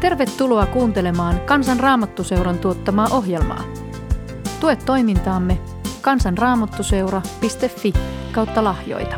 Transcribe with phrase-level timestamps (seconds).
[0.00, 3.64] Tervetuloa kuuntelemaan Kansan Raamattuseuran tuottamaa ohjelmaa.
[4.60, 5.58] Tue toimintaamme
[6.00, 7.92] kansanraamattuseura.fi
[8.32, 9.16] kautta lahjoita.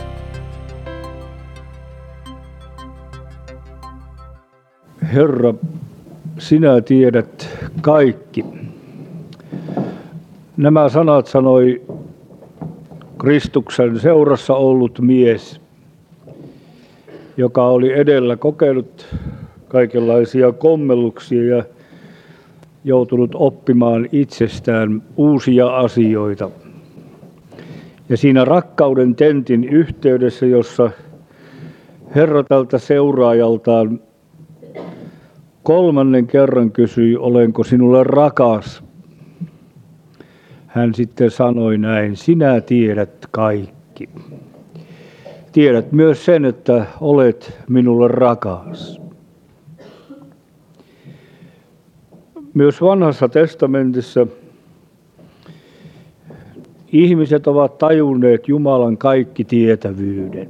[5.14, 5.54] Herra,
[6.38, 8.44] sinä tiedät kaikki.
[10.56, 11.82] Nämä sanat sanoi
[13.18, 15.60] Kristuksen seurassa ollut mies,
[17.36, 19.06] joka oli edellä kokenut
[19.70, 21.64] kaikenlaisia kommelluksia ja
[22.84, 26.50] joutunut oppimaan itsestään uusia asioita.
[28.08, 30.90] Ja siinä rakkauden tentin yhteydessä, jossa
[32.14, 34.00] Herra tältä seuraajaltaan
[35.62, 38.84] kolmannen kerran kysyi, olenko sinulle rakas.
[40.66, 44.08] Hän sitten sanoi näin, sinä tiedät kaikki.
[45.52, 48.99] Tiedät myös sen, että olet minulle rakas.
[52.54, 54.26] Myös vanhassa testamentissa
[56.92, 60.48] ihmiset ovat tajunneet Jumalan kaikki tietävyyden.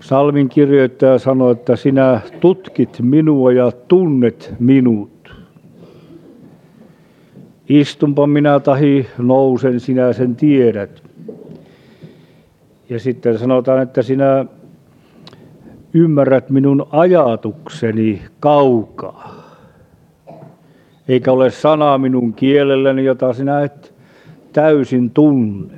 [0.00, 5.34] Salmin kirjoittaja sanoi, että sinä tutkit minua ja tunnet minut.
[7.68, 11.02] Istunpa minä tahi nousen, sinä sen tiedät.
[12.88, 14.44] Ja sitten sanotaan, että sinä
[15.94, 19.39] ymmärrät minun ajatukseni kaukaa
[21.10, 23.94] eikä ole sanaa minun kielelläni, jota sinä et
[24.52, 25.74] täysin tunne.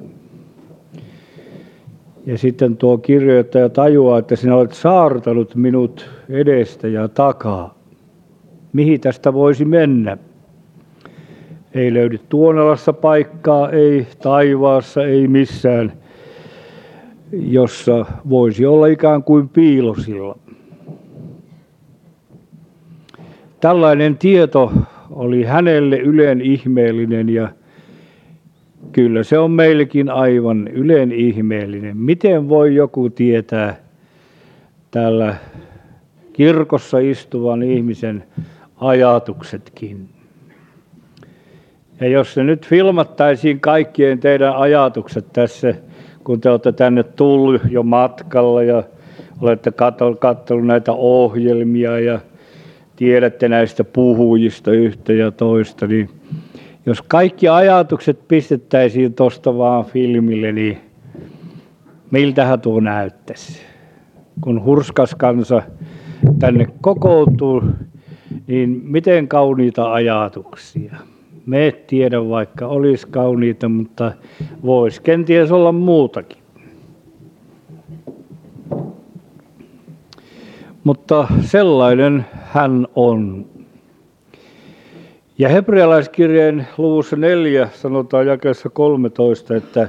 [2.27, 7.74] Ja sitten tuo kirjoittaja tajuaa, että sinä olet saartanut minut edestä ja takaa.
[8.72, 10.16] Mihin tästä voisi mennä?
[11.74, 15.92] Ei löydy Tuonelassa paikkaa, ei taivaassa, ei missään,
[17.33, 20.39] jossa voisi olla ikään kuin piilosilla.
[23.61, 24.73] Tällainen tieto
[25.12, 27.48] oli hänelle ylen ihmeellinen ja
[28.92, 31.96] kyllä se on meillekin aivan ylen ihmeellinen.
[31.96, 33.77] Miten voi joku tietää
[34.90, 35.34] täällä
[36.33, 38.24] kirkossa istuvan ihmisen
[38.77, 40.08] ajatuksetkin?
[42.01, 45.74] Ja jos se nyt filmattaisiin kaikkien teidän ajatukset tässä,
[46.24, 48.83] kun te olette tänne tullut jo matkalla ja
[49.40, 49.72] olette
[50.18, 52.20] katsonut näitä ohjelmia ja
[53.02, 56.08] tiedätte näistä puhujista yhtä ja toista, niin
[56.86, 60.79] jos kaikki ajatukset pistettäisiin tuosta vaan filmille, niin
[62.11, 63.63] miltähän tuo näyttäisi?
[64.40, 65.63] Kun hurskas kansa
[66.39, 67.63] tänne kokoutuu,
[68.46, 70.96] niin miten kauniita ajatuksia.
[71.46, 74.13] Me tiedä, vaikka olisi kauniita, mutta
[74.64, 76.42] voisi kenties olla muutakin.
[80.85, 83.47] Mutta sellainen hän on.
[85.39, 89.89] Ja hebrealaiskirjeen luvussa 4 sanotaan jakeessa 13, että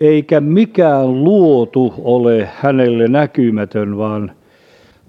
[0.00, 4.32] eikä mikään luotu ole hänelle näkymätön, vaan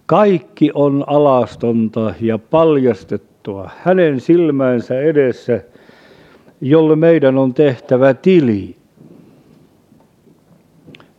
[0.05, 5.61] kaikki on alastonta ja paljastettua hänen silmänsä edessä,
[6.61, 8.75] jolle meidän on tehtävä tili.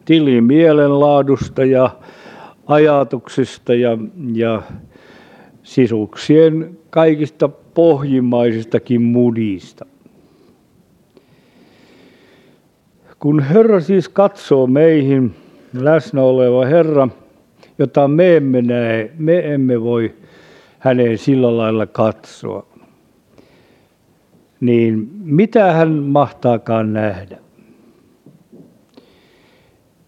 [0.05, 1.91] Tili mielenlaadusta ja
[2.67, 3.99] ajatuksista ja,
[4.33, 4.63] ja
[5.63, 9.87] sisuksien kaikista pohjimmaisistakin mudista.
[13.19, 15.35] Kun Herra siis katsoo meihin,
[15.75, 17.09] läsnä oleva Herra,
[17.79, 20.15] jota me emme näe, me emme voi
[20.79, 22.67] häneen sillä lailla katsoa,
[24.61, 27.46] niin mitä hän mahtaakaan nähdä?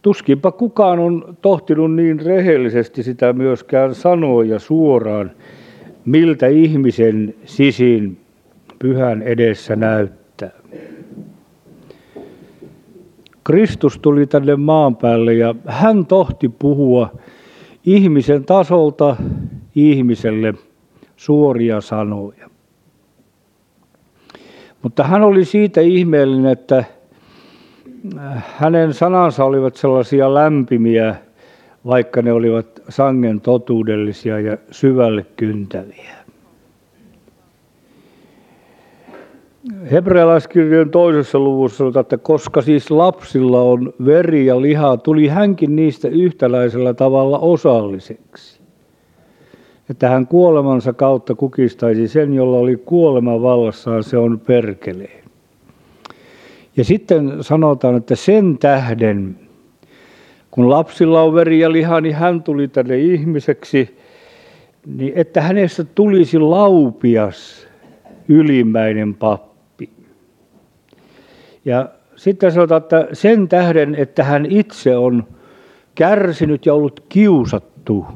[0.02, 5.30] Tuskinpa kukaan on tohtinut niin rehellisesti sitä myöskään sanoa ja suoraan,
[6.04, 8.18] miltä ihmisen sisin
[8.78, 10.50] pyhän edessä näyttää.
[13.44, 17.12] Kristus tuli tänne maan päälle ja hän tohti puhua
[17.86, 19.16] ihmisen tasolta
[19.74, 20.54] ihmiselle
[21.16, 22.50] suoria sanoja.
[24.82, 26.84] Mutta hän oli siitä ihmeellinen, että
[28.40, 31.14] hänen sanansa olivat sellaisia lämpimiä,
[31.86, 36.18] vaikka ne olivat sangen totuudellisia ja syvälle kyntäviä.
[39.90, 46.08] Hebrealaiskirjan toisessa luvussa sanotaan, että koska siis lapsilla on veri ja liha, tuli hänkin niistä
[46.08, 48.60] yhtäläisellä tavalla osalliseksi.
[49.90, 55.27] Että hän kuolemansa kautta kukistaisi sen, jolla oli kuolema vallassaan, se on perkeleen.
[56.78, 59.36] Ja sitten sanotaan, että sen tähden,
[60.50, 63.98] kun lapsilla on veri ja liha, niin hän tuli tänne ihmiseksi,
[64.86, 67.68] niin että hänestä tulisi laupias
[68.28, 69.90] ylimmäinen pappi.
[71.64, 75.24] Ja sitten sanotaan, että sen tähden, että hän itse on
[75.94, 78.06] kärsinyt ja ollut kiusattu,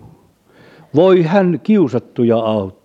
[0.95, 2.82] voi hän kiusattuja auttaa.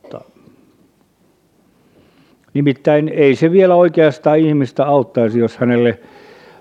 [2.57, 5.99] Nimittäin ei se vielä oikeastaan ihmistä auttaisi, jos hänelle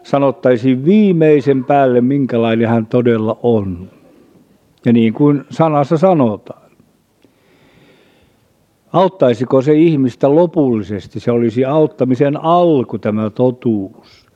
[0.02, 3.90] sanottaisiin viimeisen päälle, minkälainen hän todella on.
[4.84, 6.70] Ja niin kuin sanassa sanotaan.
[8.93, 11.20] Auttaisiko se ihmistä lopullisesti?
[11.20, 14.26] Se olisi auttamisen alku tämä totuus.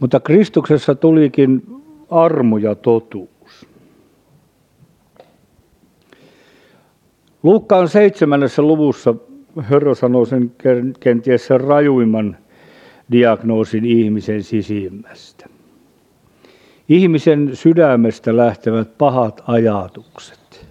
[0.00, 1.62] Mutta Kristuksessa tulikin
[2.10, 3.66] armo ja totuus.
[7.42, 9.14] Luukkaan seitsemännessä luvussa
[9.70, 10.52] Herra sanoo sen
[11.00, 12.36] kenties sen rajuimman
[13.12, 15.46] diagnoosin ihmisen sisimmästä.
[16.88, 20.66] Ihmisen sydämestä lähtevät pahat ajatukset.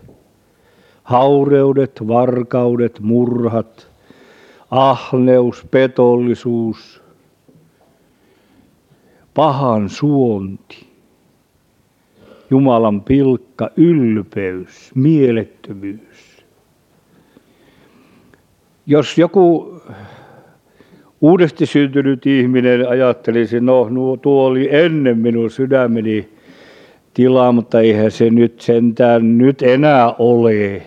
[1.03, 3.87] Haureudet, varkaudet, murhat,
[4.71, 7.01] ahneus, petollisuus,
[9.33, 10.87] pahan suonti,
[12.49, 16.26] Jumalan pilkka, ylpeys, mielettömyys.
[18.89, 19.73] Jos joku
[21.21, 23.89] uudesti syntynyt ihminen ajattelisi, no
[24.21, 26.29] tuo oli ennen minun sydämeni
[27.13, 30.81] tilaa, mutta eihän se nyt sentään nyt enää ole.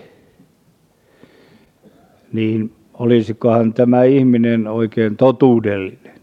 [2.33, 6.21] Niin olisikohan tämä ihminen oikein totuudellinen?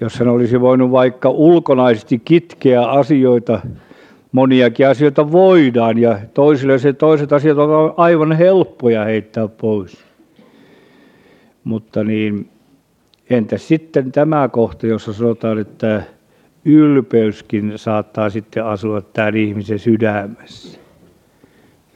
[0.00, 3.60] Jos hän olisi voinut vaikka ulkonaisesti kitkeä asioita,
[4.32, 10.04] moniakin asioita voidaan ja toisille se toiset asiat ovat aivan helppoja heittää pois.
[11.64, 12.48] Mutta niin,
[13.30, 16.02] entä sitten tämä kohta, jossa sanotaan, että
[16.64, 20.78] ylpeyskin saattaa sitten asua tämän ihmisen sydämessä.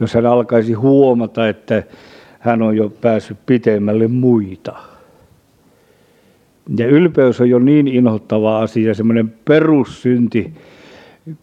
[0.00, 1.82] Jos hän alkaisi huomata, että
[2.38, 4.76] hän on jo päässyt pitemmälle muita.
[6.78, 10.52] Ja ylpeys on jo niin inhottava asia, semmoinen perussynti,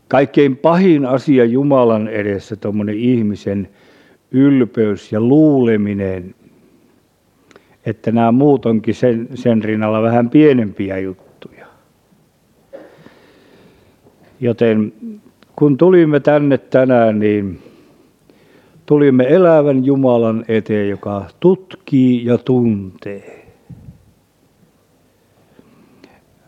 [0.08, 3.70] kaikkein pahin asia Jumalan edessä, tuommoinen ihmisen
[4.32, 6.36] ylpeys ja luuleminen,
[7.86, 11.68] että nämä muut onkin sen, sen rinnalla vähän pienempiä juttuja.
[14.40, 14.94] Joten
[15.56, 17.60] kun tulimme tänne tänään, niin
[18.86, 23.46] tulimme elävän Jumalan eteen, joka tutkii ja tuntee.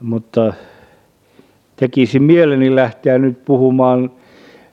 [0.02, 0.54] Mutta
[1.76, 4.12] tekisi mieleni lähteä nyt puhumaan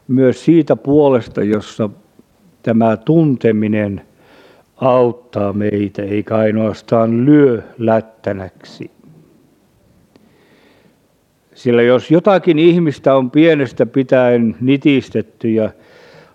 [0.08, 1.90] myös siitä puolesta, jossa
[2.62, 4.02] tämä tunteminen–
[4.82, 8.90] auttaa meitä, eikä ainoastaan lyö lättänäksi.
[11.54, 15.70] Sillä jos jotakin ihmistä on pienestä pitäen nitistetty ja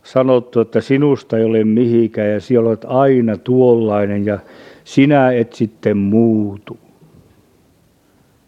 [0.03, 4.39] sanottu, että sinusta ei ole mihinkään ja sinä olet aina tuollainen ja
[4.83, 6.77] sinä et sitten muutu,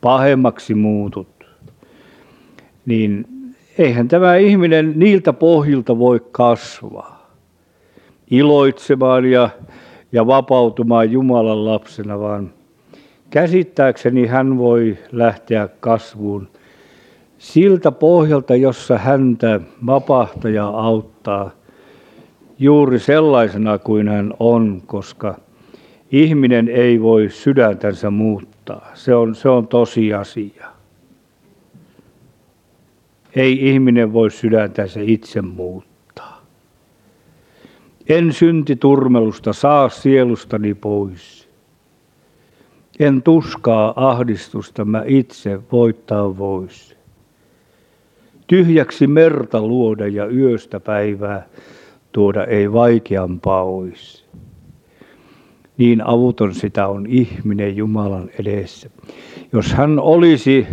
[0.02, 1.39] pahemmaksi muutut,
[2.90, 3.26] niin
[3.78, 7.32] eihän tämä ihminen niiltä pohjilta voi kasvaa
[8.32, 9.50] iloitsemaan ja
[10.12, 12.52] ja vapautumaan Jumalan lapsena, vaan
[13.30, 16.48] käsittääkseni hän voi lähteä kasvuun
[17.38, 21.52] siltä pohjalta, jossa häntä vapahtaja auttaa
[22.60, 25.36] juuri sellaisena kuin hän on, koska
[26.12, 28.92] ihminen ei voi sydäntänsä muuttaa.
[28.94, 30.79] Se on, se on tosiasia.
[33.36, 36.46] Ei ihminen voi sydäntänsä itse muuttaa.
[38.10, 41.50] En syntiturmelusta saa sielustani pois.
[43.00, 46.98] En tuskaa ahdistusta mä itse voittaa vois.
[48.48, 51.48] Tyhjäksi merta luoda ja yöstä päivää
[52.12, 54.26] tuoda ei vaikeampaa ois.
[55.78, 58.90] Niin avuton sitä on ihminen Jumalan edessä.
[59.54, 60.68] Jos hän olisi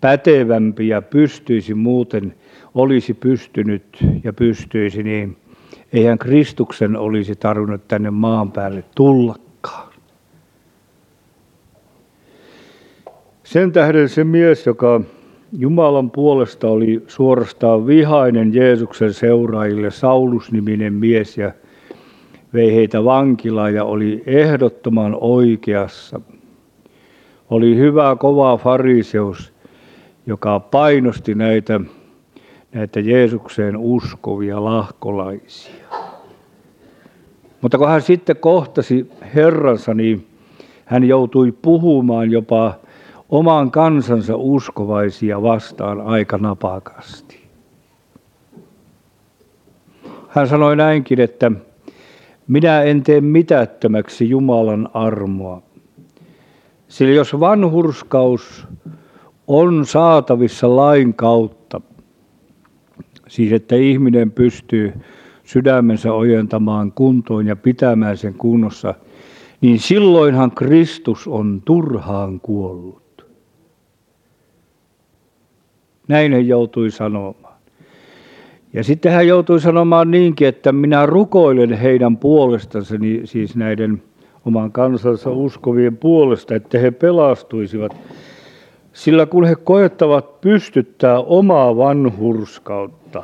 [0.00, 2.34] pätevämpi ja pystyisi muuten,
[2.74, 3.84] olisi pystynyt
[4.24, 5.36] ja pystyisi, niin
[5.92, 9.92] Eihän Kristuksen olisi tarvinnut tänne maan päälle tullakaan.
[13.42, 15.00] Sen tähden se mies, joka
[15.58, 21.52] Jumalan puolesta oli suorastaan vihainen Jeesuksen seuraajille, Saulus-niminen mies ja
[22.54, 26.20] vei heitä vankilaan ja oli ehdottoman oikeassa.
[27.50, 29.52] Oli hyvä, kova fariseus,
[30.26, 31.80] joka painosti näitä
[32.72, 35.84] näitä Jeesukseen uskovia lahkolaisia.
[37.60, 40.26] Mutta kun hän sitten kohtasi Herransa, niin
[40.84, 42.74] hän joutui puhumaan jopa
[43.28, 47.40] oman kansansa uskovaisia vastaan aika napakasti.
[50.28, 51.52] hän sanoi näinkin, että
[52.48, 55.62] minä en tee mitättömäksi Jumalan armoa.
[56.88, 58.66] Sillä jos vanhurskaus
[59.52, 61.80] on saatavissa lain kautta,
[63.28, 64.92] siis että ihminen pystyy
[65.44, 68.94] sydämensä ojentamaan kuntoon ja pitämään sen kunnossa,
[69.60, 73.26] niin silloinhan Kristus on turhaan kuollut.
[76.08, 77.54] Näin hän joutui sanomaan.
[78.72, 84.02] Ja sitten hän joutui sanomaan niinkin, että minä rukoilen heidän puolestansa, niin siis näiden
[84.44, 87.96] oman kansansa uskovien puolesta, että he pelastuisivat.
[88.92, 93.22] Sillä kun he koettavat pystyttää omaa vanhurskautta,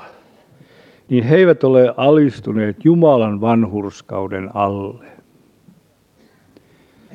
[1.08, 5.06] niin he eivät ole alistuneet Jumalan vanhurskauden alle.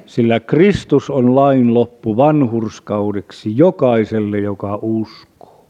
[0.06, 5.66] Sillä Kristus on lain loppu vanhurskaudeksi jokaiselle, joka uskoo.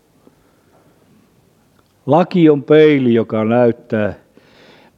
[2.05, 4.13] Laki on peili, joka näyttää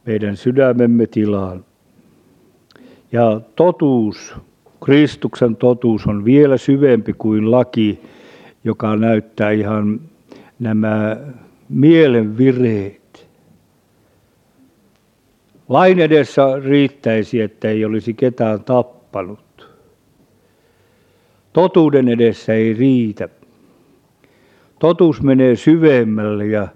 [0.06, 1.64] meidän sydämemme tilaan.
[3.12, 4.34] Ja totuus,
[4.84, 8.00] Kristuksen totuus on vielä syvempi kuin laki,
[8.64, 10.00] joka näyttää ihan
[10.58, 11.16] nämä
[11.68, 13.28] mielen vireet.
[15.68, 19.68] Lain edessä riittäisi, että ei olisi ketään tappanut.
[21.52, 23.28] Totuuden edessä ei riitä.
[24.78, 26.68] Totuus menee syvemmälle ja,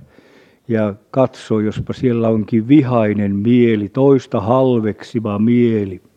[0.69, 6.08] ja katsoo, jospa siellä onkin vihainen mieli, toista halveksiva mieli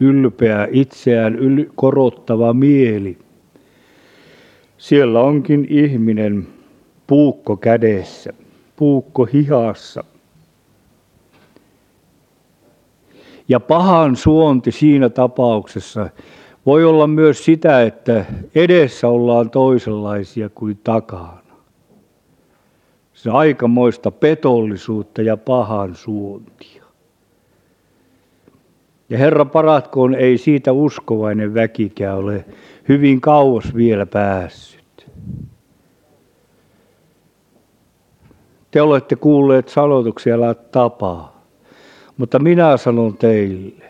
[0.00, 3.18] ylpeä, itseään yl- korottava mieli.
[4.78, 6.46] Siellä onkin ihminen
[7.06, 8.32] puukko kädessä,
[8.76, 10.04] puukko hihassa.
[13.48, 16.10] Ja pahan suonti siinä tapauksessa
[16.66, 18.24] voi olla myös sitä, että
[18.54, 21.38] edessä ollaan toisenlaisia kuin takana.
[23.14, 26.85] Se aikamoista petollisuutta ja pahan suontia.
[29.10, 32.44] Ja Herra paratkoon, ei siitä uskovainen väkikään ole
[32.88, 35.10] hyvin kauas vielä päässyt.
[38.70, 41.42] Te olette kuulleet sanotuksia tapaa,
[42.16, 43.84] mutta minä sanon teille,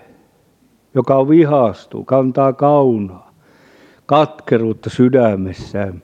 [0.94, 3.32] joka vihastuu, kantaa kaunaa,
[4.06, 6.02] katkeruutta sydämessään,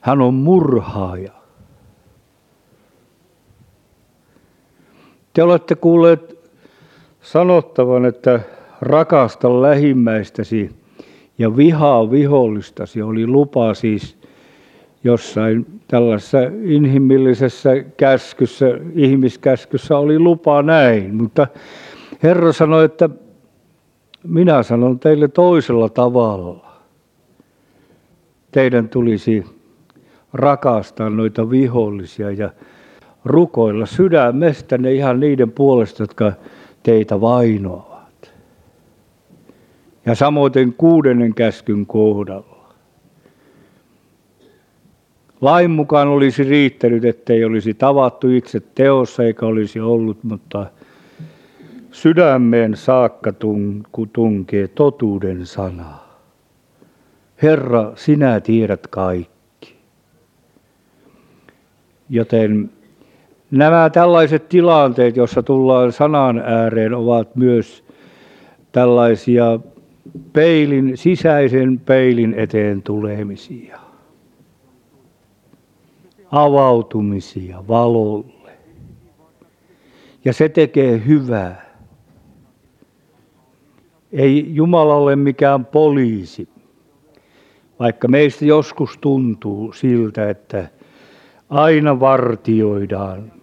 [0.00, 1.32] hän on murhaaja.
[5.32, 6.37] Te olette kuulleet
[7.32, 8.40] sanottavan, että
[8.80, 10.70] rakasta lähimmäistäsi
[11.38, 14.18] ja vihaa vihollistasi oli lupa siis
[15.04, 21.46] jossain tällaisessa inhimillisessä käskyssä, ihmiskäskyssä oli lupa näin, mutta
[22.22, 23.10] Herra sanoi, että
[24.24, 26.72] minä sanon teille toisella tavalla.
[28.50, 29.44] Teidän tulisi
[30.32, 32.50] rakastaa noita vihollisia ja
[33.24, 36.32] rukoilla sydämestänne ihan niiden puolesta, jotka
[36.88, 38.32] teitä vainoavat.
[40.06, 42.74] Ja samoin kuudennen käskyn kohdalla.
[45.40, 50.66] Lain mukaan olisi riittänyt, ettei olisi tavattu itse teossa eikä olisi ollut, mutta
[51.92, 53.32] sydämeen saakka
[54.12, 55.98] tunkee totuuden sana.
[57.42, 59.76] Herra, sinä tiedät kaikki.
[62.10, 62.70] Joten
[63.50, 67.84] Nämä tällaiset tilanteet, joissa tullaan sanan ääreen, ovat myös
[68.72, 69.60] tällaisia
[70.32, 73.78] peilin, sisäisen peilin eteen tulemisia.
[76.30, 78.52] Avautumisia valolle.
[80.24, 81.68] Ja se tekee hyvää.
[84.12, 86.48] Ei Jumala ole mikään poliisi,
[87.78, 90.68] vaikka meistä joskus tuntuu siltä, että
[91.50, 93.37] aina vartioidaan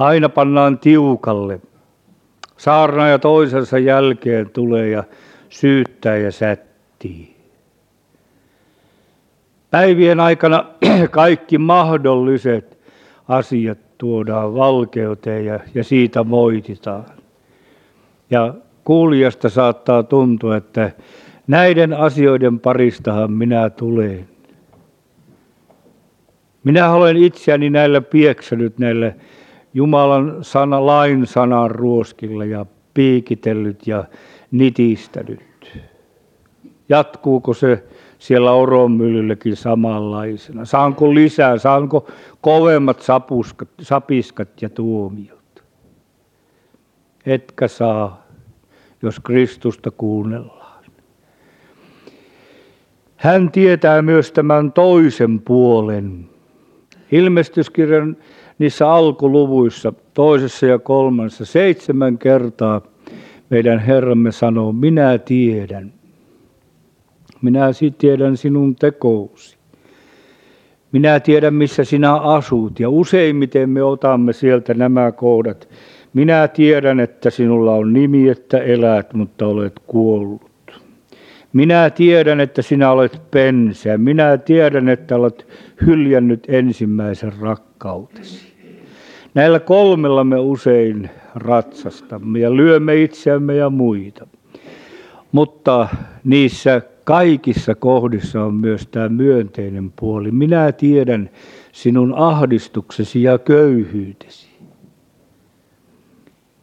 [0.00, 1.60] Aina pannaan tiukalle.
[2.56, 5.04] Saarna ja toisensa jälkeen tulee ja
[5.48, 7.36] syyttää ja sättii.
[9.70, 10.64] Päivien aikana
[11.10, 12.78] kaikki mahdolliset
[13.28, 17.04] asiat tuodaan valkeuteen ja, ja siitä moititaan.
[18.30, 18.54] Ja
[18.84, 20.90] kuulijasta saattaa tuntua, että
[21.46, 24.28] näiden asioiden paristahan minä tulen.
[26.64, 29.12] Minä olen itseäni näillä pieksänyt näillä
[29.74, 34.04] Jumalan sana, lain sanan ruoskilla ja piikitellyt ja
[34.50, 35.40] nitistänyt.
[36.88, 37.84] Jatkuuko se
[38.18, 40.64] siellä oronmyllylläkin samanlaisena?
[40.64, 42.08] Saanko lisää, saanko
[42.40, 45.64] kovemmat sapuskat, sapiskat ja tuomiot?
[47.26, 48.26] Etkä saa,
[49.02, 50.84] jos Kristusta kuunnellaan.
[53.16, 56.30] Hän tietää myös tämän toisen puolen.
[57.12, 58.16] Ilmestyskirjan
[58.60, 62.80] niissä alkuluvuissa, toisessa ja kolmannessa, seitsemän kertaa
[63.50, 65.92] meidän Herramme sanoo, minä tiedän.
[67.42, 67.66] Minä
[67.98, 69.56] tiedän sinun tekousi.
[70.92, 72.80] Minä tiedän, missä sinä asut.
[72.80, 75.68] Ja useimmiten me otamme sieltä nämä kohdat.
[76.12, 80.50] Minä tiedän, että sinulla on nimi, että elät, mutta olet kuollut.
[81.52, 83.98] Minä tiedän, että sinä olet pensä.
[83.98, 85.46] Minä tiedän, että olet
[85.86, 88.49] hyljännyt ensimmäisen rakkautesi.
[89.34, 94.26] Näillä kolmella me usein ratsastamme ja lyömme itseämme ja muita.
[95.32, 95.88] Mutta
[96.24, 100.30] niissä kaikissa kohdissa on myös tämä myönteinen puoli.
[100.30, 101.30] Minä tiedän
[101.72, 104.50] sinun ahdistuksesi ja köyhyytesi.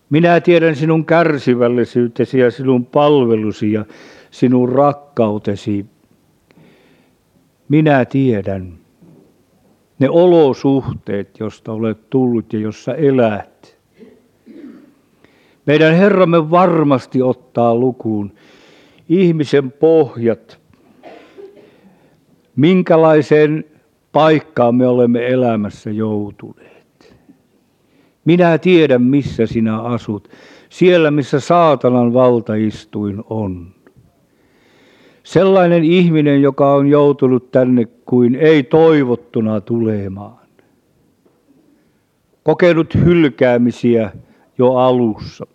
[0.09, 3.85] Minä tiedän sinun kärsivällisyytesi ja sinun palvelusi ja
[4.31, 5.85] sinun rakkautesi.
[7.69, 8.73] Minä tiedän
[9.99, 13.77] ne olosuhteet, josta olet tullut ja jossa elät.
[15.65, 18.31] Meidän Herramme varmasti ottaa lukuun
[19.09, 20.59] ihmisen pohjat,
[22.55, 23.63] minkälaiseen
[24.11, 27.15] paikkaan me olemme elämässä joutuneet.
[28.25, 30.29] Minä tiedän, missä sinä asut,
[30.69, 33.76] siellä missä saatanan valtaistuin on.
[35.27, 40.47] Sellainen ihminen, joka on joutunut tänne kuin ei toivottuna tulemaan.
[42.43, 44.11] Kokenut hylkäämisiä
[44.57, 45.47] jo alussa.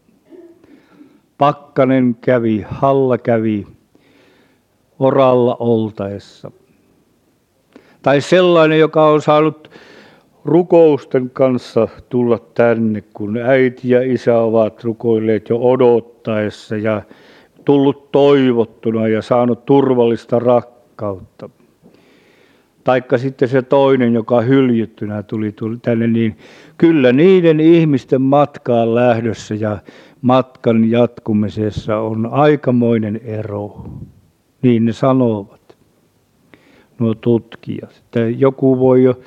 [1.38, 3.66] Pakkanen kävi, Halla kävi
[4.98, 6.50] oralla oltaessa.
[8.02, 9.70] Tai sellainen, joka on saanut
[10.44, 17.02] rukousten kanssa tulla tänne, kun äiti ja isä ovat rukoilleet jo odottaessa ja
[17.64, 21.50] tullut toivottuna ja saanut turvallista rakkautta.
[22.84, 26.36] Taikka sitten se toinen, joka hyljettynä tuli, tuli tänne, niin
[26.78, 29.78] kyllä niiden ihmisten matkaan lähdössä ja
[30.22, 33.84] matkan jatkumisessa on aikamoinen ero.
[34.62, 35.76] Niin ne sanovat,
[36.98, 37.90] nuo tutkijat.
[38.04, 39.20] Että joku voi jo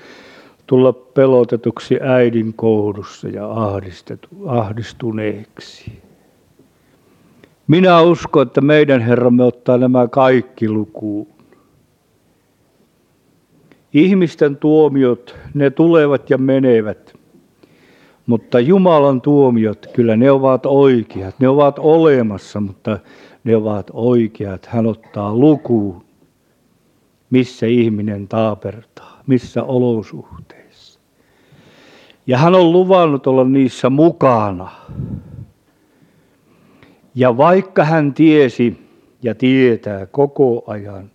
[0.67, 3.49] tulla pelotetuksi äidin kohdussa ja
[4.45, 6.04] ahdistuneeksi.
[7.67, 11.27] Minä uskon, että meidän Herramme ottaa nämä kaikki lukuun.
[13.93, 17.13] Ihmisten tuomiot, ne tulevat ja menevät.
[18.25, 21.39] Mutta Jumalan tuomiot, kyllä ne ovat oikeat.
[21.39, 22.99] Ne ovat olemassa, mutta
[23.43, 24.65] ne ovat oikeat.
[24.65, 26.05] Hän ottaa lukuun,
[27.29, 30.99] missä ihminen taapertaa, missä olosuhteissa.
[32.27, 34.71] Ja hän on luvannut olla niissä mukana.
[37.15, 38.77] Ja vaikka hän tiesi
[39.23, 41.11] ja tietää koko ajan,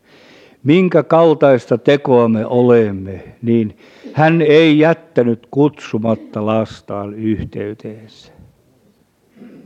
[0.64, 3.76] minkä kaltaista tekoa me olemme, niin
[4.12, 8.32] hän ei jättänyt kutsumatta lastaan yhteyteensä.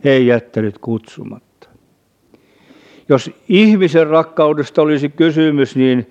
[0.05, 1.69] Ei jättänyt kutsumatta.
[3.09, 6.11] Jos ihmisen rakkaudesta olisi kysymys, niin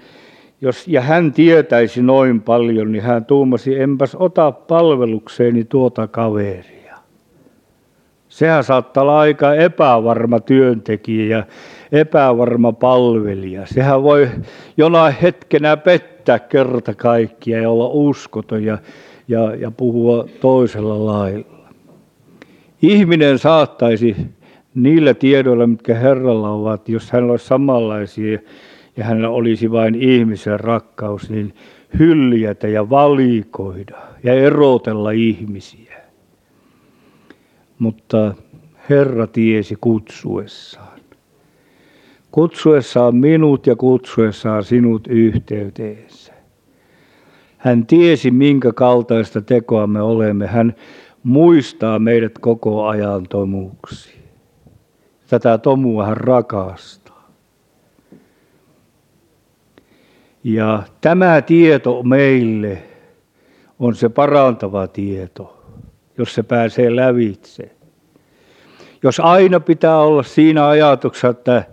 [0.61, 6.82] jos, ja hän tietäisi noin paljon, niin hän tuumasi, enpäs ota palvelukseeni tuota kaveria.
[8.33, 11.43] Sehän saattaa olla aika epävarma työntekijä ja
[11.91, 13.65] epävarma palvelija.
[13.65, 14.29] Sehän voi
[14.77, 18.77] jonain hetkenä pettää kerta kaikkia ja olla uskoton ja,
[19.27, 21.67] ja, ja puhua toisella lailla.
[22.81, 24.15] Ihminen saattaisi
[24.75, 28.39] niillä tiedoilla, mitkä Herralla ovat, jos hän olisi samanlaisia
[28.97, 31.53] ja hänellä olisi vain ihmisen rakkaus, niin
[31.99, 35.92] hyljätä ja valikoida ja erotella ihmisiä
[37.83, 38.33] mutta
[38.89, 40.99] Herra tiesi kutsuessaan.
[42.31, 46.33] Kutsuessaan minut ja kutsuessaan sinut yhteyteensä.
[47.57, 50.47] Hän tiesi, minkä kaltaista tekoa me olemme.
[50.47, 50.75] Hän
[51.23, 54.13] muistaa meidät koko ajan tomuksi.
[55.29, 57.31] Tätä tomua hän rakastaa.
[60.43, 62.83] Ja tämä tieto meille
[63.79, 65.62] on se parantava tieto
[66.17, 67.71] jos se pääsee lävitse.
[69.03, 71.63] Jos aina pitää olla siinä ajatuksessa, että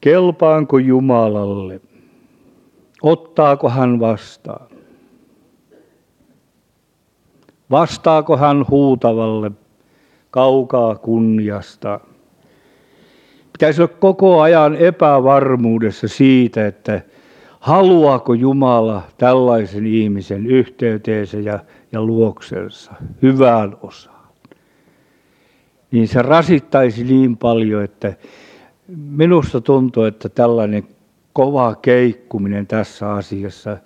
[0.00, 1.80] kelpaanko Jumalalle,
[3.02, 4.66] ottaako hän vastaan,
[7.70, 9.50] vastaako hän huutavalle
[10.30, 12.00] kaukaa kunniasta.
[13.52, 17.00] Pitäisi olla koko ajan epävarmuudessa siitä, että
[17.60, 21.58] haluaako Jumala tällaisen ihmisen yhteyteensä ja
[21.94, 24.28] ja luoksensa hyvään osaan.
[25.90, 28.14] Niin se rasittaisi niin paljon, että
[28.96, 30.88] minusta tuntuu, että tällainen
[31.32, 33.76] kova keikkuminen tässä asiassa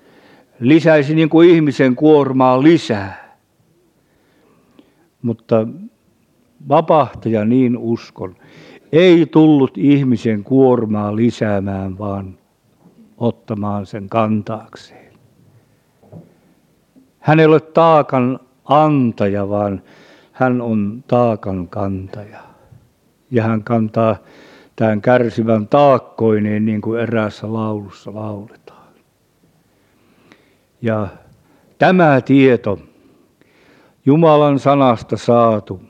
[0.61, 3.39] lisäisi niin kuin ihmisen kuormaa lisää.
[5.23, 5.69] Mutta
[6.69, 8.37] vapahtaja niin uskon,
[8.93, 12.39] ei tullut ihmisen kuormaa lisäämään, vaan
[13.19, 15.08] ottamaan sen kantaakseen.
[17.29, 19.83] Hän ei ole taakan antaja, vaan
[20.33, 22.41] hän on taakan kantaja.
[23.31, 24.17] Ja hän kantaa
[24.77, 28.89] tämän kärsivän taakkoineen, niin kuin eräässä laulussa lauletaan.
[30.83, 31.09] Ja
[31.79, 32.79] tämä tieto,
[34.07, 35.83] Jumalan sanasta saatu,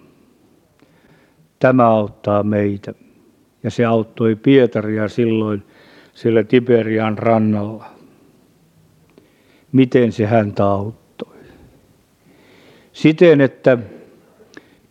[1.59, 2.94] tämä auttaa meitä.
[3.62, 5.62] Ja se auttoi Pietaria silloin
[6.14, 7.85] siellä Tiberian rannalla.
[9.72, 11.08] Miten se häntä auttoi?
[12.98, 13.78] Siten, että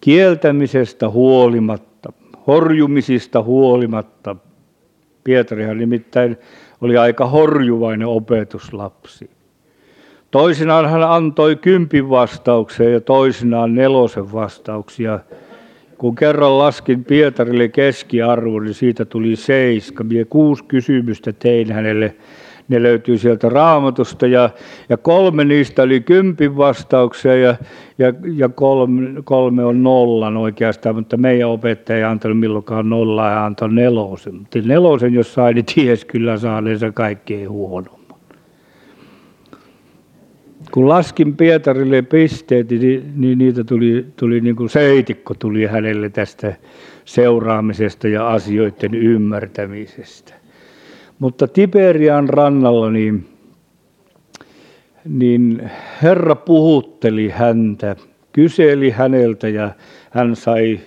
[0.01, 2.13] kieltämisestä huolimatta,
[2.47, 4.35] horjumisista huolimatta,
[5.23, 6.37] Pietarihan nimittäin
[6.81, 9.29] oli aika horjuvainen opetuslapsi.
[10.31, 15.19] Toisinaan hän antoi kympin vastauksia ja toisinaan nelosen vastauksia.
[15.97, 20.03] Kun kerran laskin Pietarille keskiarvo, niin siitä tuli seiska.
[20.03, 22.15] Mie kuusi kysymystä tein hänelle
[22.67, 24.49] ne löytyy sieltä raamatusta ja,
[24.89, 27.55] ja kolme niistä oli kympin vastauksia ja,
[27.97, 33.45] ja, ja kolme, kolme on nollan oikeastaan, mutta meidän opettaja ei antanut milloinkaan nollaa ja
[33.45, 34.35] antoi nelosen.
[34.35, 37.97] Mutta nelosen jos sai, niin ties kyllä saaneensa kaikkein huonomman.
[40.71, 46.55] Kun laskin Pietarille pisteet, niin, niin niitä tuli, tuli niin kuin seitikko tuli hänelle tästä
[47.05, 50.33] seuraamisesta ja asioiden ymmärtämisestä.
[51.19, 53.27] Mutta Tiberian rannalla niin,
[55.05, 55.69] niin
[56.01, 57.95] Herra puhutteli häntä,
[58.31, 59.71] kyseli häneltä ja
[60.09, 60.79] hän sai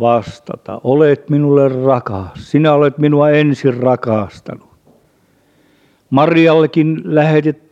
[0.00, 0.80] vastata.
[0.84, 4.72] Olet minulle rakas, sinä olet minua ensin rakastanut.
[6.10, 7.62] Mariallekin lähetit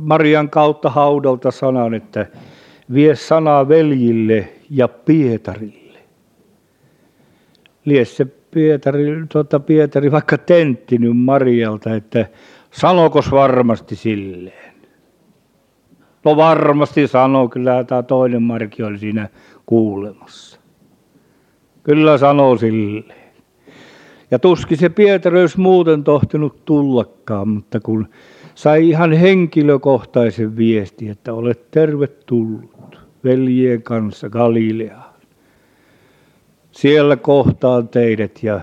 [0.00, 2.26] Marian kautta haudalta sanan, että
[2.94, 5.98] vie sanaa veljille ja Pietarille.
[7.84, 12.26] Lie se Pietari, tuota Pietari vaikka tenttinyt Marialta, että
[12.70, 14.74] sanokos varmasti silleen.
[16.24, 19.28] No varmasti sanoo, kyllä tämä toinen Marki oli siinä
[19.66, 20.60] kuulemassa.
[21.82, 23.20] Kyllä sanoo silleen.
[24.30, 28.08] Ja tuskin se Pietari olisi muuten tohtinut tullakaan, mutta kun
[28.54, 35.09] sai ihan henkilökohtaisen viesti, että olet tervetullut veljien kanssa Galileaan
[36.72, 38.60] siellä kohtaan teidät ja,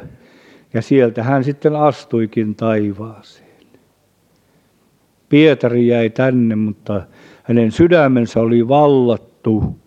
[0.74, 3.48] ja sieltä hän sitten astuikin taivaaseen.
[5.30, 7.02] Pietari jäi tänne, mutta
[7.44, 9.78] hänen sydämensä oli vallattu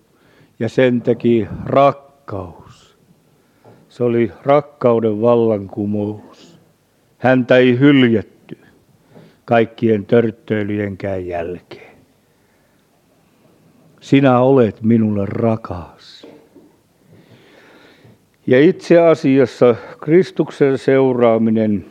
[0.59, 2.99] ja sen teki rakkaus.
[3.89, 6.61] Se oli rakkauden vallankumous.
[7.19, 8.59] Häntä ei hyljetty
[9.45, 11.97] kaikkien törttöilyjenkään jälkeen.
[14.01, 16.27] Sinä olet minulle rakas.
[18.51, 21.87] Ja itse asiassa Kristuksen seuraaminen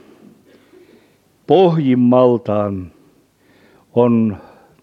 [1.48, 2.92] pohjimmaltaan
[3.94, 4.38] on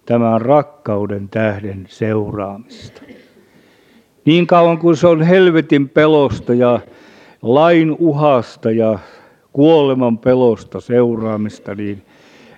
[0.07, 3.03] tämän rakkauden tähden seuraamista.
[4.25, 6.81] Niin kauan kuin se on helvetin pelosta ja
[7.43, 8.99] lain uhasta ja
[9.53, 12.03] kuoleman pelosta seuraamista, niin,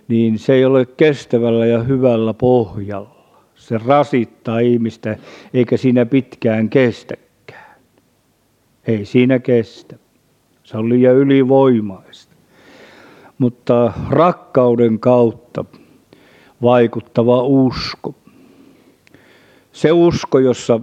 [0.09, 3.41] niin se ei ole kestävällä ja hyvällä pohjalla.
[3.55, 5.17] Se rasittaa ihmistä
[5.55, 7.15] eikä siinä pitkään kestä.
[8.89, 9.97] Ei siinä kestä.
[10.65, 12.35] Se on liian ylivoimaista.
[13.39, 15.65] Mutta rakkauden kautta
[16.63, 18.15] vaikuttava usko.
[19.73, 20.81] Se usko, jossa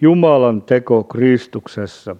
[0.00, 2.16] Jumalan teko Kristuksessa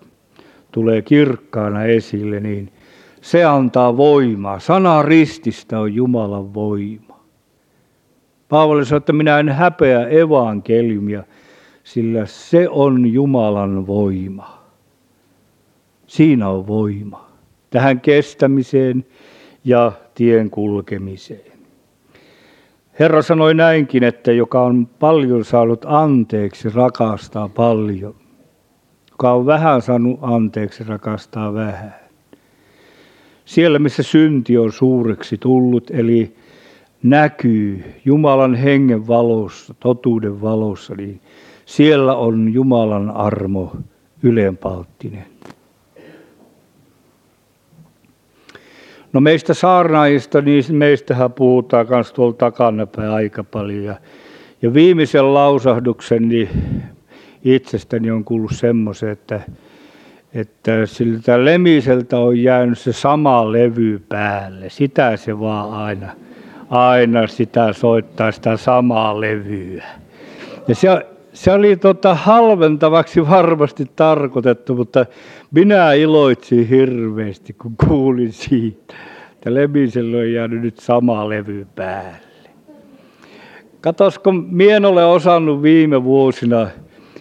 [0.72, 2.72] tulee kirkkaana esille, niin
[3.20, 4.58] se antaa voimaa.
[4.58, 7.20] Sana rististä on Jumalan voima.
[8.48, 11.24] Paavali sanoi, että minä en häpeä evankeliumia,
[11.84, 14.63] sillä se on Jumalan voima.
[16.14, 17.30] Siinä on voima
[17.70, 19.06] tähän kestämiseen
[19.64, 21.52] ja tien kulkemiseen.
[22.98, 28.14] Herra sanoi näinkin, että joka on paljon saanut anteeksi, rakastaa paljon.
[29.10, 31.94] Joka on vähän saanut anteeksi, rakastaa vähän.
[33.44, 36.36] Siellä, missä synti on suureksi tullut, eli
[37.02, 41.20] näkyy Jumalan hengen valossa, totuuden valossa, niin
[41.66, 43.76] siellä on Jumalan armo
[44.22, 45.33] ylenpalttinen.
[49.14, 53.84] No meistä saarnaajista, niin meistähän puhutaan myös tuolla takanapäin aika paljon.
[53.84, 53.96] Ja,
[54.62, 56.48] ja viimeisen lausahduksen niin
[57.44, 59.40] itsestäni on kuullut semmoisen, että,
[60.34, 64.70] että siltä Lemiseltä on jäänyt se sama levy päälle.
[64.70, 66.12] Sitä se vaan aina,
[66.70, 69.84] aina sitä soittaa sitä samaa levyä.
[70.68, 75.06] Ja se, se oli tota halventavaksi varmasti tarkoitettu, mutta
[75.54, 78.94] minä iloitsin hirveästi, kun kuulin siitä,
[79.32, 82.50] että Lemiselle on jäänyt nyt sama levy päälle.
[83.80, 86.68] Katosko, mien ole osannut viime vuosina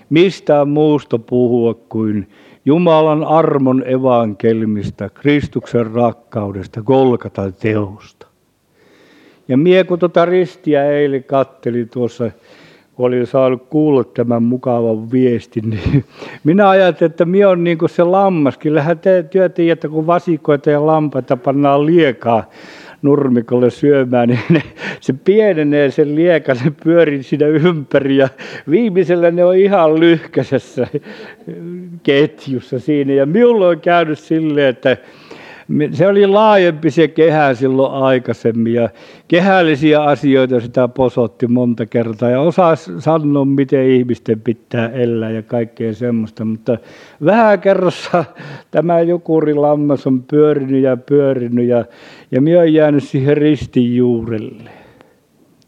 [0.10, 2.28] mistään muusta puhua kuin
[2.66, 8.28] Jumalan armon evankelmista, Kristuksen rakkaudesta, Golgatan teosta.
[9.48, 12.34] Ja mie kun tuota ristiä eilen kattelin tuossa kun
[12.98, 16.06] olin saanut kuulla tämän mukavan viestin, niin
[16.44, 18.58] minä ajattelin, että minä olen niin se lammas.
[18.58, 22.50] Kyllähän te työtiin, että kun vasikoita ja lampaita pannaan liekaa
[23.02, 24.64] nurmikolle syömään, niin ne,
[25.00, 28.30] se pienenee sen lieka, se pyörii siinä ympäri ja
[28.70, 30.88] viimeisellä ne on ihan lyhkäisessä
[32.04, 33.14] ketjussa siinä.
[33.14, 34.98] Ja minulla on käynyt silleen, että
[35.92, 38.90] se oli laajempi se kehä silloin aikaisemmin ja
[39.28, 45.94] kehällisiä asioita sitä posotti monta kertaa ja osaa sanoa, miten ihmisten pitää elää ja kaikkea
[45.94, 46.78] semmoista, mutta
[47.26, 48.26] vähän kerrassa
[48.72, 51.86] tämä jukurilammas on pyörinyt ja pyörinyt ja,
[52.32, 54.70] ja minä olen jäänyt siihen ristin juurelle.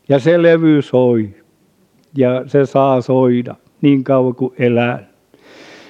[0.09, 1.29] Ja se levy soi
[2.17, 5.14] ja se saa soida niin kauan kuin elää.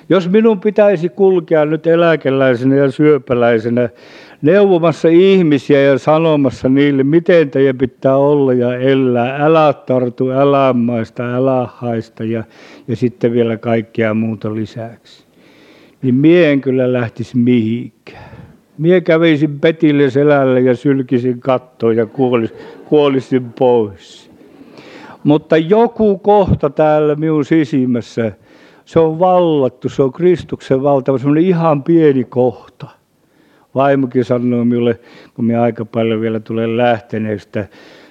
[0.10, 3.90] Jos minun pitäisi kulkea nyt eläkeläisenä ja syöpäläisenä
[4.42, 11.36] neuvomassa ihmisiä ja sanomassa niille, miten teidän pitää olla ja elää, älä tartu, älä maista,
[11.36, 12.44] älä haista ja,
[12.88, 15.26] ja sitten vielä kaikkea muuta lisäksi,
[16.02, 18.36] niin mie en kyllä lähtisi mihinkään.
[18.78, 22.54] Mie kävisin petille selälle ja sylkisin kattoon ja kuolis,
[22.86, 24.32] kuolisin pois.
[25.24, 28.32] Mutta joku kohta täällä minun sisimmässä–
[28.86, 32.88] se on vallattu, se on Kristuksen valtava, semmoinen ihan pieni kohta.
[33.76, 35.00] Vaimokin sanoi minulle,
[35.36, 37.68] kun minä aika paljon vielä tulen lähteneeksi, että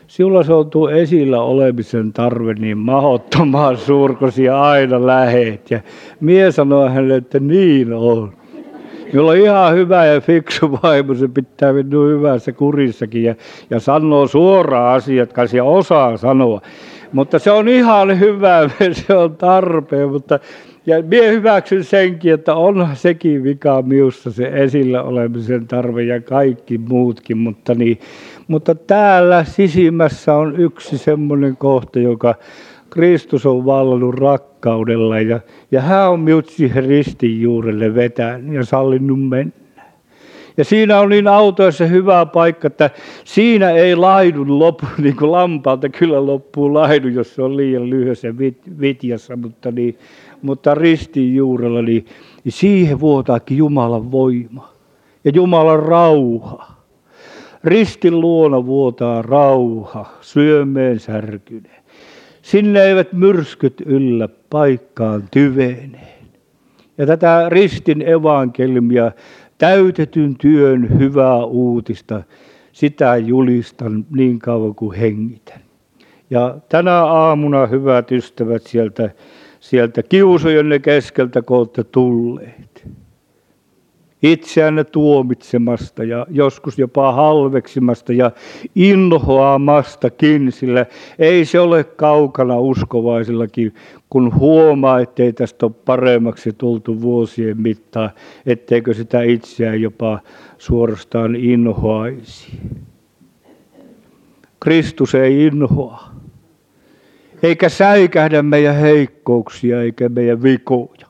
[0.06, 5.70] sinulla tuo esillä olemisen tarve niin mahdottomaan suurkosia aina lähet.
[5.70, 5.80] Ja
[6.20, 8.32] mie sanoi hänelle, että niin on.
[9.12, 13.34] Minulla on ihan hyvä ja fiksu vaimo, se pitää minua hyvässä kurissakin ja,
[13.70, 16.60] ja sanoo suoraan asiat ja osaa sanoa.
[17.14, 18.70] Mutta se on ihan hyvä,
[19.06, 20.38] se on tarpeen, mutta
[20.86, 26.78] ja minä hyväksyn senkin, että onhan sekin vika minussa se esillä olemisen tarve ja kaikki
[26.78, 27.98] muutkin, mutta, niin,
[28.48, 32.34] mutta täällä sisimmässä on yksi semmoinen kohta, joka
[32.90, 39.28] Kristus on vallannut rakkaudella ja, ja hän on minut siihen ristin juurelle vetänyt ja sallinut
[39.28, 39.63] mennä.
[40.56, 42.90] Ja siinä on niin autoissa hyvä paikka, että
[43.24, 48.38] siinä ei laidun loppu, niin kuin lampaalta kyllä loppuu laidu, jos se on liian lyhyessä
[48.38, 49.98] vit, vitjassa, mutta, niin,
[50.42, 52.06] mutta ristin juurella, niin,
[52.44, 54.74] niin siihen vuotaakin Jumalan voima
[55.24, 56.74] ja Jumalan rauha.
[57.64, 61.84] Ristin luona vuotaa rauha, syömeen särkyneen.
[62.42, 66.14] Sinne eivät myrskyt yllä paikkaan tyveneen.
[66.98, 69.12] Ja tätä ristin evankelmia
[69.64, 72.22] täytetyn työn hyvää uutista,
[72.72, 75.60] sitä julistan niin kauan kuin hengitän.
[76.30, 79.10] Ja tänä aamuna, hyvät ystävät, sieltä,
[79.60, 82.88] sieltä kiusojenne keskeltä, kun olette tulleet
[84.22, 88.30] itseänne tuomitsemasta ja joskus jopa halveksimasta ja
[88.74, 90.86] inhoamastakin, sillä
[91.18, 93.74] ei se ole kaukana uskovaisillakin,
[94.14, 98.10] kun huomaa, ettei tästä ole paremmaksi tultu vuosien mittaan,
[98.46, 100.18] etteikö sitä itseään jopa
[100.58, 102.60] suorastaan inhoaisi.
[104.60, 106.04] Kristus ei inhoa,
[107.42, 111.06] eikä säikähdä meidän heikkouksia eikä meidän vikoja.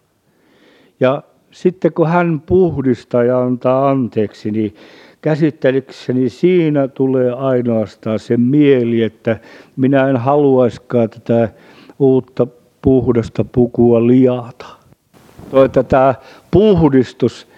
[1.01, 4.75] Ja sitten kun hän puhdistaa ja antaa anteeksi, niin
[5.23, 9.41] käsittelykseni siinä tulee ainoastaan se mieli, että
[9.77, 11.49] minä en haluaiskaan tätä
[11.99, 12.47] uutta
[12.85, 14.67] puhdasta pukua liata.
[15.51, 16.15] Toi tätä
[16.51, 17.49] puhdistus,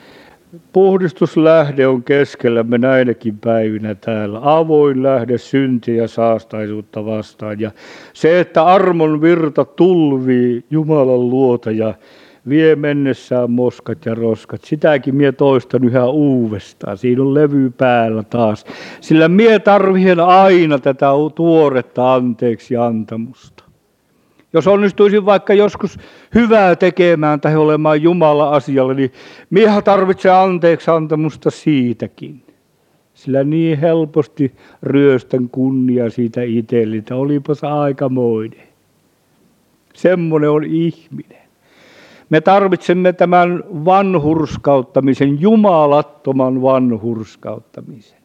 [0.72, 4.40] puhdistuslähde on keskellämme näinäkin päivinä täällä.
[4.42, 7.60] Avoin lähde syntiä ja saastaisuutta vastaan.
[7.60, 7.70] Ja
[8.12, 11.94] se, että armon virta tulvii Jumalan luota ja
[12.48, 14.64] vie mennessään moskat ja roskat.
[14.64, 16.98] Sitäkin mie toistan yhä uudestaan.
[16.98, 18.64] Siinä on levy päällä taas.
[19.00, 23.65] Sillä mie tarvitsen aina tätä tuoretta anteeksi antamusta.
[24.56, 25.98] Jos onnistuisin vaikka joskus
[26.34, 29.12] hyvää tekemään tai olemaan Jumala asialla, niin
[29.50, 32.42] miehän tarvitsee anteeksi antamusta siitäkin.
[33.14, 38.66] Sillä niin helposti ryöstän kunnia siitä itselleni, että olipa se aikamoinen.
[39.94, 41.46] Semmoinen on ihminen.
[42.30, 48.18] Me tarvitsemme tämän vanhurskauttamisen, jumalattoman vanhurskauttamisen,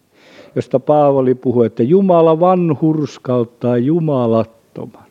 [0.55, 5.10] josta Paavali puhui, että Jumala vanhurskauttaa jumalattoman.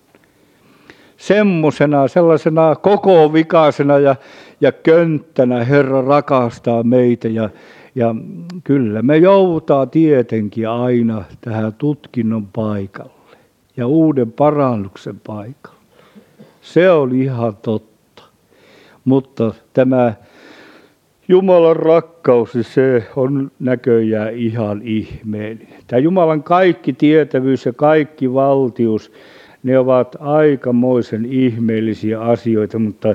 [1.20, 4.16] Semmosena, sellaisena koko vikaisena ja,
[4.60, 7.50] ja könttänä Herra rakastaa meitä ja,
[7.94, 8.14] ja
[8.64, 13.36] kyllä me joutaa tietenkin aina tähän tutkinnon paikalle
[13.76, 15.80] ja uuden parannuksen paikalle.
[16.60, 18.22] Se oli ihan totta.
[19.04, 20.14] Mutta tämä
[21.28, 25.82] Jumalan rakkaus, niin se on näköjään ihan ihmeellinen.
[25.86, 29.12] Tämä Jumalan kaikki tietävyys ja kaikki valtius,
[29.62, 33.14] ne ovat aikamoisen ihmeellisiä asioita, mutta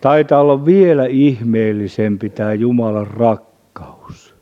[0.00, 4.34] taitaa olla vielä ihmeellisempi tämä Jumalan rakkaus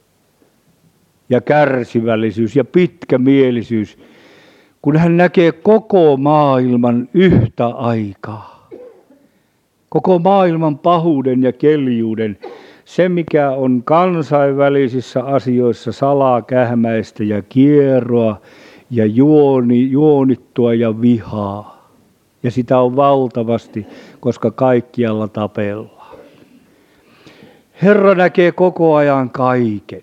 [1.30, 3.98] ja kärsivällisyys ja pitkämielisyys,
[4.82, 8.68] kun hän näkee koko maailman yhtä aikaa.
[9.88, 12.38] Koko maailman pahuuden ja keljuuden,
[12.84, 18.40] se mikä on kansainvälisissä asioissa salaa, kähmäistä ja kierroa,
[18.90, 21.90] ja juoni, juonittua ja vihaa.
[22.42, 23.86] Ja sitä on valtavasti,
[24.20, 26.16] koska kaikkialla tapellaan.
[27.82, 30.02] Herra näkee koko ajan kaiken.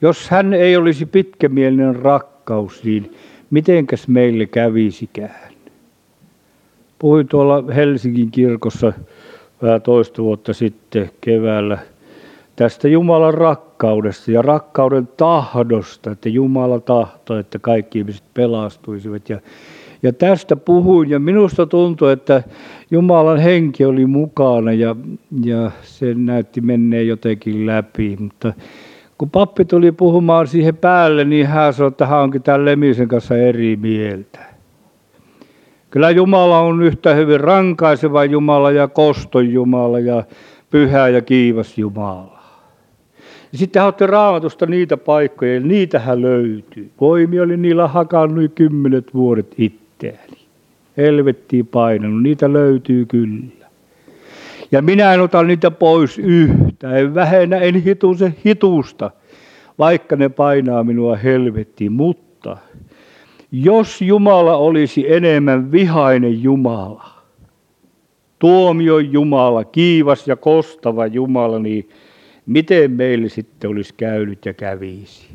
[0.00, 3.14] Jos hän ei olisi pitkämielinen rakkaus, niin
[3.50, 5.52] mitenkäs meille kävisikään?
[6.98, 8.92] Puhuin tuolla Helsingin kirkossa
[9.62, 11.78] vähän toista vuotta sitten keväällä–
[12.56, 13.71] tästä Jumalan rakkaudesta
[14.32, 19.28] ja rakkauden tahdosta, että Jumala tahtoi, että kaikki ihmiset pelastuisivat.
[19.28, 19.40] Ja,
[20.02, 22.42] ja tästä puhuin ja minusta tuntui, että
[22.90, 24.96] Jumalan henki oli mukana ja,
[25.44, 28.16] ja se näytti menneen jotenkin läpi.
[28.20, 28.52] Mutta
[29.18, 33.36] kun pappi tuli puhumaan siihen päälle, niin hän sanoi, että hän onkin tämän Lemisen kanssa
[33.36, 34.38] eri mieltä.
[35.90, 40.24] Kyllä Jumala on yhtä hyvin rankaiseva Jumala ja koston Jumala ja
[40.70, 42.31] pyhä ja kiivas Jumala.
[43.52, 46.90] Ja sitten otti raamatusta niitä paikkoja, ja niitähän löytyy.
[47.00, 50.38] Voimi oli niillä hakannut kymmenet vuodet itseäni.
[50.96, 53.66] Helvettiin painanut, niitä löytyy kyllä.
[54.72, 59.10] Ja minä en ota niitä pois yhtä, en vähennä, en hitu se hitusta,
[59.78, 61.92] vaikka ne painaa minua helvettiin.
[61.92, 62.56] Mutta
[63.52, 67.04] jos Jumala olisi enemmän vihainen Jumala,
[68.38, 71.88] tuomio Jumala, kiivas ja kostava Jumala, niin
[72.46, 75.28] miten meille sitten olisi käynyt ja kävisi.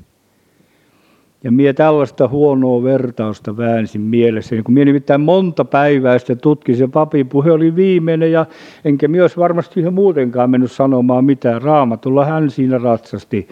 [1.44, 4.56] Ja minä tällaista huonoa vertausta väänsin mielessä.
[4.56, 8.46] Niin kun minä nimittäin monta päivää sitten tutkin, se papin puhe oli viimeinen ja
[8.86, 11.62] enkä myös varmasti ihan muutenkaan mennyt sanomaan mitään.
[11.62, 13.48] Raamatulla hän siinä ratsasti.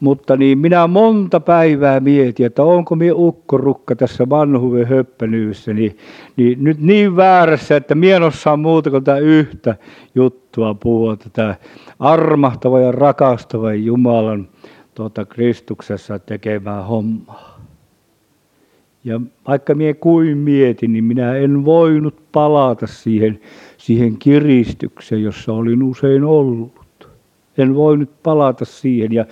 [0.00, 5.98] Mutta niin minä monta päivää mietin, että onko minä ukkorukka tässä vanhuuden höppänyyssä, niin,
[6.36, 9.76] niin nyt niin väärässä, että minä en muuta kuin tämä yhtä
[10.14, 11.54] juttua puhua, tätä
[11.98, 14.48] armahtava ja rakastava Jumalan
[14.94, 17.60] tuota, Kristuksessa tekemää hommaa.
[19.04, 23.40] Ja vaikka minä kuin mietin, niin minä en voinut palata siihen,
[23.78, 26.80] siihen kiristykseen, jossa olin usein ollut.
[27.58, 29.12] En voinut palata siihen.
[29.12, 29.24] Ja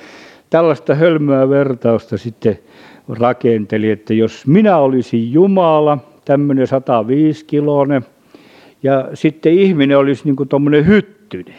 [0.50, 2.58] tällaista hölmöä vertausta sitten
[3.08, 8.04] rakenteli, että jos minä olisin Jumala, tämmöinen 105 kiloinen,
[8.82, 11.54] ja sitten ihminen olisi niin kuin tuommoinen hyttynen.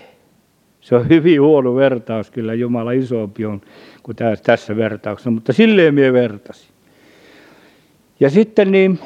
[0.82, 3.62] Se on hyvin huono vertaus, kyllä Jumala isompi on
[4.04, 6.70] kuin tässä vertauksessa, mutta silleen minä vertasin.
[8.20, 9.00] Ja sitten niin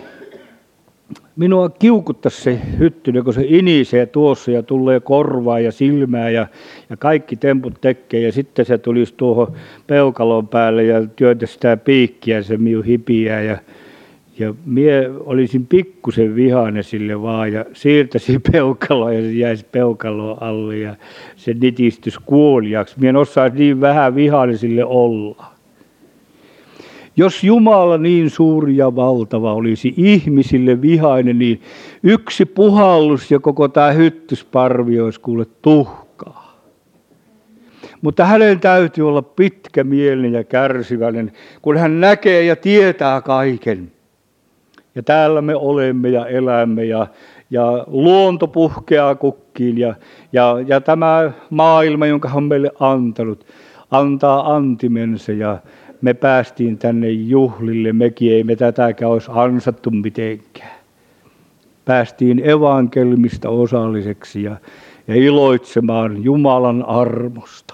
[1.36, 6.48] minua kiukuttaisi se hyttynen, kun se inisee tuossa ja tulee korvaa ja silmää ja,
[6.90, 8.20] ja kaikki temput tekee.
[8.20, 9.54] Ja sitten se tulisi tuohon
[9.88, 13.42] peukalon päälle ja työtä sitä piikkiä, se miu hipiää.
[13.42, 13.58] Ja,
[14.40, 20.78] ja mie olisin pikkusen vihainen sille vaan ja siirtäisin peukaloa ja se jäisi peukaloon alle
[20.78, 20.96] ja
[21.36, 22.96] se nitistys kuoliaksi.
[23.00, 25.53] Mie en osaisi niin vähän vihainen sille olla.
[27.18, 31.62] Jos Jumala niin suuri ja valtava olisi ihmisille vihainen, niin
[32.04, 36.54] yksi puhallus ja koko tämä hyttysparvi olisi kuule tuhkaa.
[38.02, 43.92] Mutta hänen täytyy olla pitkämielinen ja kärsivällinen, kun hän näkee ja tietää kaiken.
[44.96, 47.08] Ja täällä me olemme ja elämme ja,
[47.50, 49.96] ja luonto puhkeaa kukkiin ja,
[50.32, 53.46] ja, ja tämä maailma, jonka hän on meille antanut,
[53.92, 55.58] antaa antimensa ja,
[56.04, 60.80] me päästiin tänne juhlille, mekin ei me tätäkään olisi ansattu mitenkään.
[61.86, 64.56] Päästiin evankelmista osalliseksi ja,
[65.08, 67.74] ja iloitsemaan Jumalan armosta.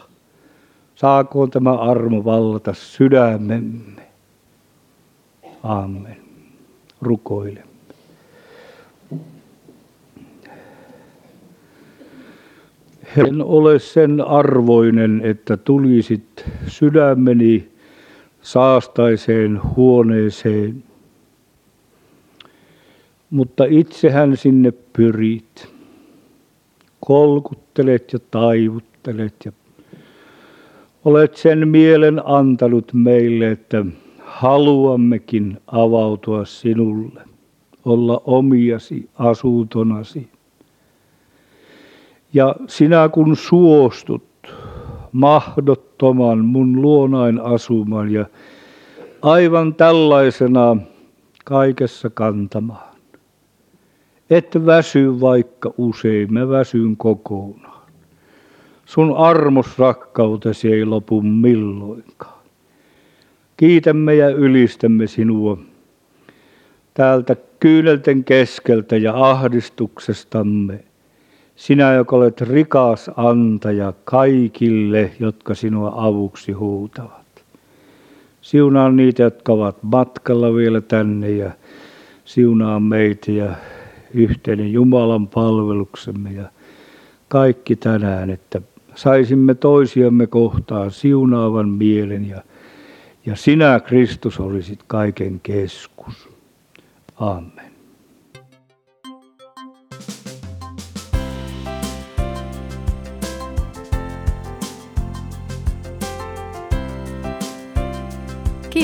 [0.96, 4.02] Saakoon tämä armo vallata sydämemme.
[5.64, 6.18] Amen.
[7.02, 7.64] Rukoile.
[13.18, 17.79] En ole sen arvoinen, että tulisit sydämeni
[18.42, 20.84] saastaiseen huoneeseen.
[23.30, 25.68] Mutta itsehän sinne pyrit.
[27.00, 29.52] Kolkuttelet ja taivuttelet ja
[31.06, 33.86] olet sen mielen antanut meille, että
[34.20, 37.22] haluammekin avautua sinulle,
[37.86, 40.28] olla omiasi asuutonasi.
[42.34, 44.29] Ja sinä kun suostut
[45.12, 48.26] mahdottoman mun luonain asuman ja
[49.22, 50.78] aivan tällaisena
[51.46, 52.96] kaikessa kantamaan.
[54.30, 57.80] Et väsy vaikka usein, mä väsyn kokonaan.
[58.86, 62.40] Sun armos rakkautesi ei lopu milloinkaan.
[63.58, 65.58] Kiitämme ja ylistämme sinua
[66.94, 70.84] täältä kyynelten keskeltä ja ahdistuksestamme.
[71.60, 77.44] Sinä, joka olet rikas antaja kaikille, jotka sinua avuksi huutavat.
[78.42, 81.52] Siunaa niitä, jotka ovat matkalla vielä tänne ja
[82.26, 83.56] siunaa meitä ja
[84.14, 86.44] yhteinen Jumalan palveluksemme ja
[87.28, 88.62] kaikki tänään, että
[88.96, 92.42] saisimme toisiamme kohtaan siunaavan mielen ja,
[93.26, 96.30] ja sinä Kristus olisit kaiken keskus.
[97.16, 97.69] Amen.